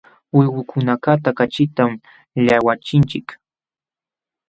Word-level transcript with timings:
Uywakunakaqta 0.37 1.29
kaćhitam 1.37 1.91
llaqwachinchik. 2.43 3.27